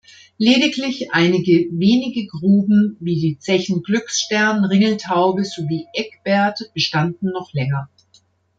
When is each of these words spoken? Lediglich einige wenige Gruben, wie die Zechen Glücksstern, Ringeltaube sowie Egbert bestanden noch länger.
Lediglich 0.39 1.11
einige 1.13 1.67
wenige 1.71 2.25
Gruben, 2.25 2.97
wie 2.99 3.19
die 3.21 3.37
Zechen 3.37 3.83
Glücksstern, 3.83 4.65
Ringeltaube 4.65 5.45
sowie 5.45 5.85
Egbert 5.93 6.57
bestanden 6.73 7.29
noch 7.31 7.53
länger. 7.53 7.87